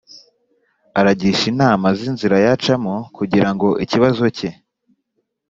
Aragisha 0.99 1.43
inama 1.53 1.87
z 1.97 1.99
inzira 2.09 2.35
yacamo 2.45 2.93
kugirango 3.17 3.67
ikibazo 3.83 4.23
ke 4.37 4.49